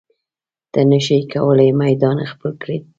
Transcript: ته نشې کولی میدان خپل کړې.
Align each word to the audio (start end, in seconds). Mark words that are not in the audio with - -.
ته 0.71 0.81
نشې 0.89 1.19
کولی 1.31 1.69
میدان 1.81 2.17
خپل 2.31 2.51
کړې. 2.61 2.77